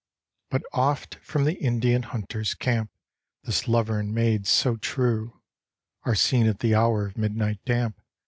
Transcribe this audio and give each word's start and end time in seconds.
But 0.49 0.63
oft 0.73 1.19
from 1.21 1.43
the 1.43 1.53
Indian 1.63 2.01
hunter's 2.01 2.55
camp. 2.55 2.89
This 3.43 3.67
lover 3.67 3.99
and 3.99 4.11
maid 4.15 4.47
so 4.47 4.77
true, 4.77 5.43
Are 6.05 6.15
seen 6.15 6.47
at 6.47 6.57
the 6.61 6.73
hour 6.73 7.05
of 7.05 7.19
midnight 7.19 7.63
damp. 7.65 8.01